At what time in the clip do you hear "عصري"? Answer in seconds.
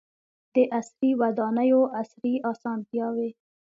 0.77-1.11, 1.99-2.33